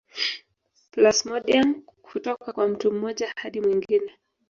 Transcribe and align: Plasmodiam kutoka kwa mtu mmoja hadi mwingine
Plasmodiam 0.91 1.83
kutoka 2.03 2.53
kwa 2.53 2.67
mtu 2.67 2.91
mmoja 2.91 3.33
hadi 3.37 3.61
mwingine 3.61 4.11